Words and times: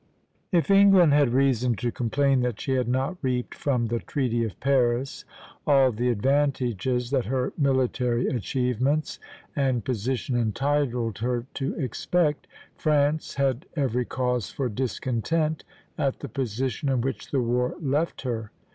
If 0.51 0.71
England 0.71 1.13
had 1.13 1.29
reason 1.31 1.75
to 1.75 1.91
complain 1.91 2.39
that 2.39 2.59
she 2.59 2.71
had 2.71 2.87
not 2.87 3.17
reaped 3.21 3.53
from 3.53 3.85
the 3.85 3.99
Treaty 3.99 4.43
of 4.43 4.59
Paris 4.59 5.25
all 5.67 5.91
the 5.91 6.09
advantages 6.09 7.11
that 7.11 7.25
her 7.25 7.53
military 7.55 8.25
achievements 8.27 9.19
and 9.55 9.85
position 9.85 10.35
entitled 10.35 11.19
her 11.19 11.45
to 11.53 11.75
expect, 11.75 12.47
France 12.75 13.35
had 13.35 13.67
every 13.75 14.05
cause 14.05 14.49
for 14.49 14.69
discontent 14.69 15.63
at 15.99 16.21
the 16.21 16.29
position 16.29 16.89
in 16.89 17.01
which 17.01 17.29
the 17.29 17.39
war 17.43 17.75
left 17.79 18.23
her. 18.23 18.49